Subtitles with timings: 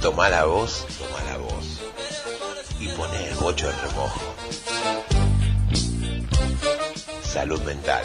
[0.00, 1.80] Toma la voz, toma la voz.
[2.78, 4.20] Y pone el bocho en remojo.
[7.22, 8.04] Salud mental.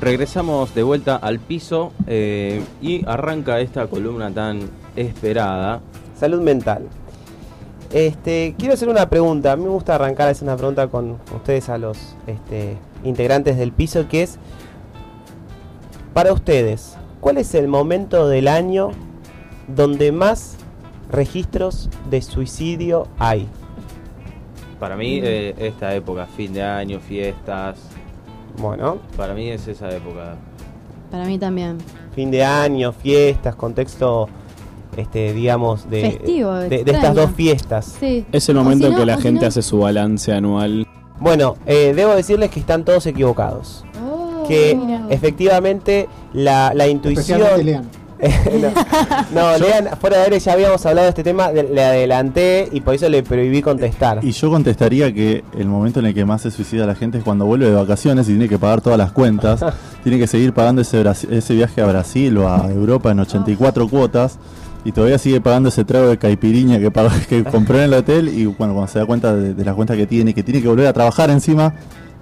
[0.00, 5.80] Regresamos de vuelta al piso eh, y arranca esta columna tan esperada.
[6.16, 6.88] Salud mental.
[7.92, 9.52] Este, quiero hacer una pregunta.
[9.52, 13.56] A mí me gusta arrancar a hacer una pregunta con ustedes a los este, integrantes
[13.56, 14.38] del piso, que es,
[16.12, 18.90] para ustedes, ¿cuál es el momento del año
[19.68, 20.56] donde más
[21.10, 23.48] registros de suicidio hay?
[24.78, 27.78] Para mí, eh, esta época, fin de año, fiestas.
[28.58, 30.36] Bueno, Para mí es esa época.
[31.10, 31.78] Para mí también.
[32.14, 34.28] fin de año, fiestas, contexto,
[34.98, 37.96] este, digamos, de, Festivo, de, estas dos fiestas.
[38.00, 38.24] Sí.
[38.32, 40.86] Es el momento si en que la si gente no- hace su balance anual.
[41.20, 43.84] Bueno, eh, debo decirles que están todos equivocados.
[44.08, 45.06] Oh, Que mira.
[45.10, 47.40] efectivamente la, la intuición...
[47.64, 47.84] Lean.
[49.32, 52.68] no, no, Lean, fuera de aire ya habíamos hablado de este tema, de- le adelanté
[52.72, 54.18] y por eso le prohibí contestar.
[54.24, 57.24] Y yo contestaría que el momento en el que más se suicida la gente es
[57.24, 59.64] cuando vuelve de vacaciones y tiene que pagar todas las cuentas.
[60.02, 64.38] tiene que seguir pagando ese, ese viaje a Brasil o a Europa en 84 cuotas.
[64.88, 68.30] Y todavía sigue pagando ese trago de caipiriña que, pagó, que compró en el hotel.
[68.30, 70.62] Y bueno, cuando se da cuenta de, de las cuentas que tiene, y que tiene
[70.62, 71.74] que volver a trabajar encima,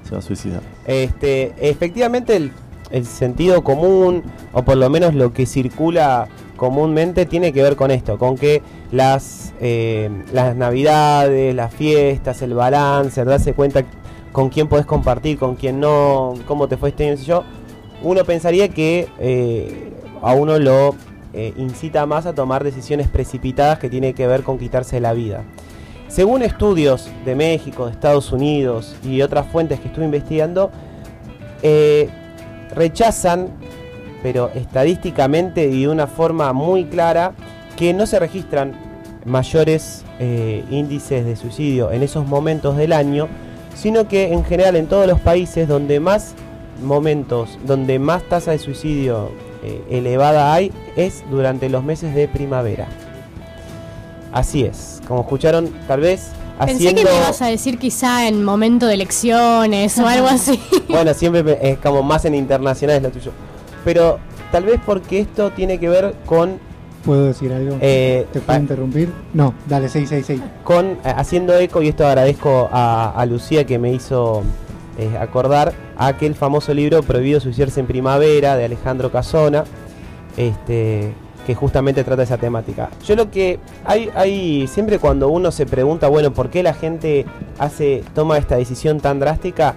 [0.02, 0.62] se va a suicidar.
[0.84, 2.50] Este, efectivamente el,
[2.90, 7.92] el sentido común, o por lo menos lo que circula comúnmente, tiene que ver con
[7.92, 13.84] esto, con que las, eh, las navidades, las fiestas, el balance, darse cuenta
[14.32, 17.44] con quién podés compartir, con quién no, cómo te fue este año, yo,
[18.02, 20.96] uno pensaría que eh, a uno lo
[21.38, 25.44] eh, incita más a tomar decisiones precipitadas que tiene que ver con quitarse la vida.
[26.08, 30.70] Según estudios de México, de Estados Unidos y otras fuentes que estuve investigando,
[31.62, 32.08] eh,
[32.74, 33.50] rechazan,
[34.22, 37.34] pero estadísticamente y de una forma muy clara,
[37.76, 38.72] que no se registran
[39.26, 43.28] mayores eh, índices de suicidio en esos momentos del año,
[43.74, 46.34] sino que en general en todos los países donde más
[46.82, 52.86] momentos, donde más tasa de suicidio eh, elevada hay, es durante los meses de primavera.
[54.32, 57.02] Así es, como escucharon, tal vez Pensé haciendo...
[57.02, 60.60] que me ibas a decir quizá en momento de elecciones o algo así.
[60.88, 63.32] Bueno, siempre es como más en internacional es lo tuyo.
[63.84, 64.18] Pero
[64.52, 66.58] tal vez porque esto tiene que ver con,
[67.04, 67.78] ¿Puedo decir algo?
[67.80, 68.60] Eh, ¿Te puedo ah.
[68.60, 69.12] interrumpir?
[69.32, 70.40] No, dale, 666.
[70.64, 74.42] con eh, haciendo eco, y esto agradezco a, a Lucía que me hizo
[75.20, 79.64] acordar a aquel famoso libro Prohibido suicidarse en primavera de Alejandro Casona,
[80.36, 81.12] este,
[81.46, 82.90] que justamente trata esa temática.
[83.06, 87.24] Yo lo que hay, siempre cuando uno se pregunta, bueno, ¿por qué la gente
[87.58, 89.74] hace, toma esta decisión tan drástica?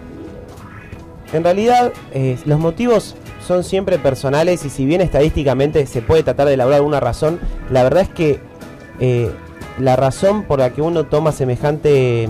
[1.32, 3.16] En realidad, eh, los motivos
[3.46, 7.84] son siempre personales y si bien estadísticamente se puede tratar de elaborar una razón, la
[7.84, 8.40] verdad es que
[9.00, 9.32] eh,
[9.78, 12.28] la razón por la que uno toma semejante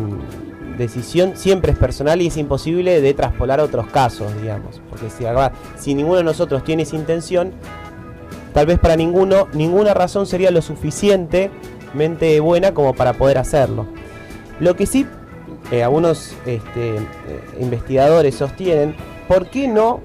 [0.80, 4.82] decisión siempre es personal y es imposible de traspolar a otros casos, digamos.
[4.90, 5.26] Porque si,
[5.78, 7.52] si ninguno de nosotros tiene esa intención,
[8.54, 13.86] tal vez para ninguno, ninguna razón sería lo suficientemente buena como para poder hacerlo.
[14.60, 15.06] Lo que sí
[15.72, 17.02] eh, algunos este, eh,
[17.60, 18.96] investigadores sostienen,
[19.28, 20.02] ¿por qué no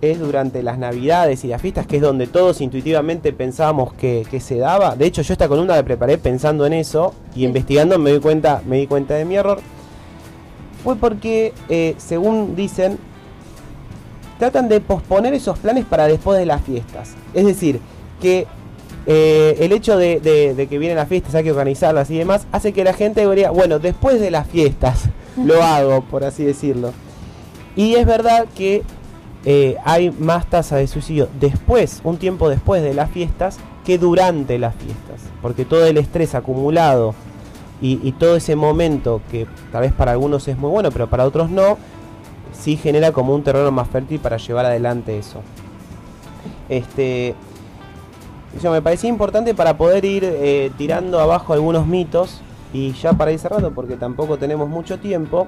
[0.00, 4.40] es durante las navidades y las fiestas, que es donde todos intuitivamente pensábamos que, que
[4.40, 4.96] se daba?
[4.96, 8.62] De hecho, yo esta columna la preparé pensando en eso y investigando me di cuenta,
[8.66, 9.60] me di cuenta de mi error.
[10.84, 12.98] Fue porque, eh, según dicen,
[14.38, 17.14] tratan de posponer esos planes para después de las fiestas.
[17.32, 17.80] Es decir,
[18.20, 18.46] que
[19.06, 22.46] eh, el hecho de, de- de que vienen las fiestas, hay que organizarlas y demás,
[22.52, 25.04] hace que la gente diría, bueno, después de las fiestas
[25.42, 26.92] lo hago, por así decirlo.
[27.76, 28.82] Y es verdad que
[29.44, 34.58] eh, hay más tasa de suicidio después, un tiempo después de las fiestas, que durante
[34.58, 35.20] las fiestas.
[35.42, 37.14] Porque todo el estrés acumulado
[37.86, 41.50] y, todo ese momento que tal vez para algunos es muy bueno, pero para otros
[41.50, 41.76] no,
[42.52, 45.42] sí genera como un terreno más fértil para llevar adelante eso.
[46.70, 47.34] Este,
[48.62, 52.40] yo me parecía importante para poder ir eh, tirando abajo algunos mitos
[52.72, 55.46] y ya para ir cerrando porque tampoco tenemos mucho tiempo.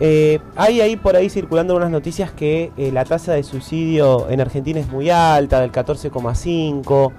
[0.00, 4.40] Eh, hay ahí por ahí circulando unas noticias que eh, la tasa de suicidio en
[4.40, 7.12] Argentina es muy alta, del 14,5.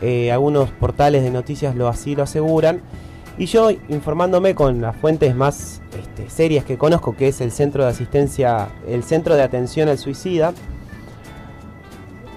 [0.00, 2.80] eh, algunos portales de noticias lo así lo aseguran.
[3.38, 7.84] Y yo informándome con las fuentes más este, serias que conozco, que es el Centro
[7.84, 10.52] de Asistencia, el Centro de Atención al Suicida,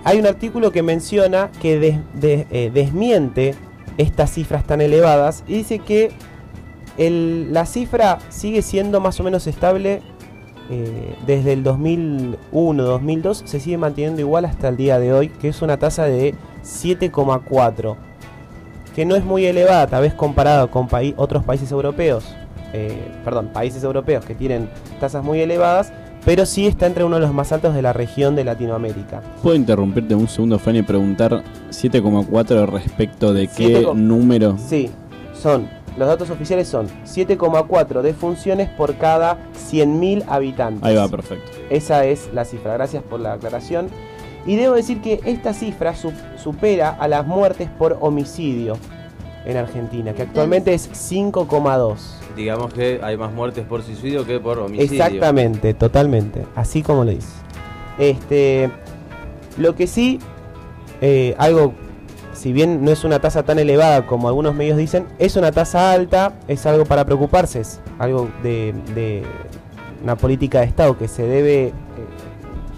[0.03, 3.55] hay un artículo que menciona que eh, desmiente
[3.97, 6.11] estas cifras tan elevadas y dice que
[6.97, 10.01] la cifra sigue siendo más o menos estable
[10.69, 15.61] eh, desde el 2001-2002 se sigue manteniendo igual hasta el día de hoy, que es
[15.61, 16.33] una tasa de
[16.63, 17.95] 7,4,
[18.95, 20.87] que no es muy elevada, tal vez comparado con
[21.17, 22.23] otros países europeos,
[22.71, 24.69] eh, perdón, países europeos que tienen
[25.01, 25.91] tasas muy elevadas,
[26.23, 29.21] pero sí está entre uno de los más altos de la región de Latinoamérica.
[29.43, 33.95] ¿Puedo interrumpirte un segundo, Fanny, y preguntar 7,4 respecto de qué 7,4.
[33.95, 34.57] número?
[34.57, 34.89] Sí,
[35.33, 39.37] son, los datos oficiales son 7,4 defunciones por cada
[39.71, 40.83] 100.000 habitantes.
[40.83, 41.51] Ahí va, perfecto.
[41.69, 43.89] Esa es la cifra, gracias por la aclaración.
[44.45, 48.77] Y debo decir que esta cifra su- supera a las muertes por homicidio
[49.45, 51.97] en Argentina, que actualmente es 5,2.
[52.35, 54.91] Digamos que hay más muertes por suicidio que por homicidio.
[55.03, 57.27] Exactamente, totalmente, así como lo dice.
[57.97, 58.69] Este,
[59.57, 60.19] lo que sí,
[61.01, 61.73] eh, algo,
[62.33, 65.91] si bien no es una tasa tan elevada como algunos medios dicen, es una tasa
[65.93, 69.23] alta, es algo para preocuparse, es algo de, de
[70.03, 71.71] una política de Estado que se debe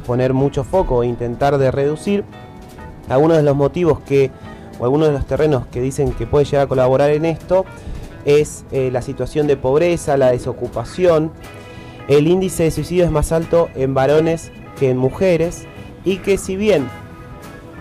[0.07, 2.23] poner mucho foco e intentar de reducir.
[3.09, 4.31] Algunos de los motivos que,
[4.79, 7.65] o algunos de los terrenos que dicen que puede llegar a colaborar en esto,
[8.25, 11.31] es eh, la situación de pobreza, la desocupación.
[12.07, 15.67] El índice de suicidio es más alto en varones que en mujeres
[16.03, 16.87] y que si bien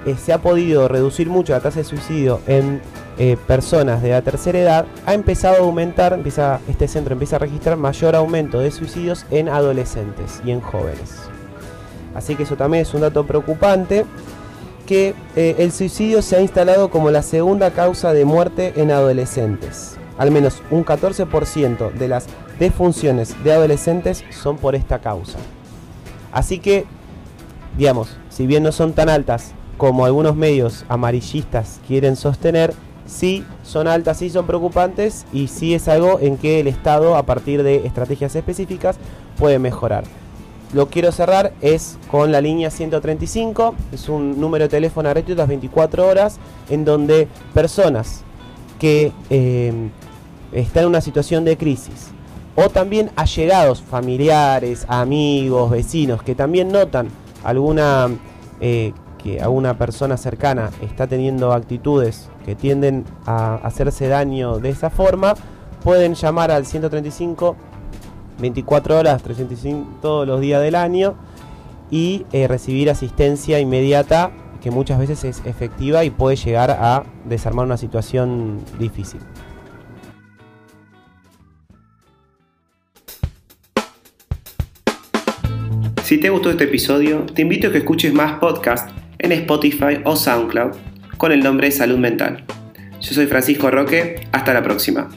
[0.04, 2.80] eh, se ha podido reducir mucho la tasa de suicidio en
[3.18, 7.38] eh, personas de la tercera edad, ha empezado a aumentar, empieza, este centro empieza a
[7.38, 11.30] registrar mayor aumento de suicidios en adolescentes y en jóvenes.
[12.16, 14.06] Así que eso también es un dato preocupante
[14.86, 19.96] que eh, el suicidio se ha instalado como la segunda causa de muerte en adolescentes.
[20.16, 22.26] Al menos un 14% de las
[22.58, 25.38] defunciones de adolescentes son por esta causa.
[26.32, 26.86] Así que,
[27.76, 32.72] digamos, si bien no son tan altas como algunos medios amarillistas quieren sostener,
[33.04, 37.24] sí son altas, sí son preocupantes y sí es algo en que el Estado, a
[37.24, 38.96] partir de estrategias específicas,
[39.36, 40.04] puede mejorar.
[40.72, 45.48] Lo quiero cerrar es con la línea 135, es un número de teléfono gratuito las
[45.48, 48.22] 24 horas, en donde personas
[48.80, 49.72] que eh,
[50.52, 52.08] están en una situación de crisis,
[52.56, 57.08] o también allegados, familiares, amigos, vecinos, que también notan
[57.44, 58.08] alguna
[58.60, 58.92] eh,
[59.22, 65.34] que alguna persona cercana está teniendo actitudes que tienden a hacerse daño de esa forma,
[65.82, 67.56] pueden llamar al 135
[68.38, 71.14] 24 horas, 365 todos los días del año
[71.90, 74.30] y eh, recibir asistencia inmediata
[74.60, 79.20] que muchas veces es efectiva y puede llegar a desarmar una situación difícil.
[86.02, 90.14] Si te gustó este episodio, te invito a que escuches más podcasts en Spotify o
[90.14, 90.76] SoundCloud
[91.16, 92.44] con el nombre Salud Mental.
[93.00, 95.08] Yo soy Francisco Roque, hasta la próxima.